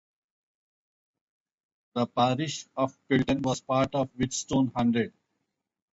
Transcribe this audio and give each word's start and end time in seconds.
The 1.93 2.07
parish 2.07 2.65
of 2.75 2.97
Pilton 3.07 3.43
was 3.43 3.61
part 3.61 3.93
of 3.93 4.09
the 4.11 4.17
Whitstone 4.25 4.71
Hundred. 4.75 5.13